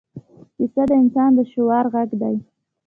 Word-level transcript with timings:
کیسه 0.55 0.83
د 0.89 0.91
انسان 1.01 1.29
د 1.37 1.39
شعور 1.51 1.85
غږ 1.93 2.09
دی. 2.21 2.35